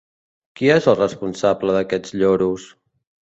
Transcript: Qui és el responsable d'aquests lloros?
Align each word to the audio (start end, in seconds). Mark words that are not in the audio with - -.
Qui 0.59 0.71
és 0.75 0.87
el 0.93 0.97
responsable 0.99 1.77
d'aquests 1.77 2.17
lloros? 2.23 2.65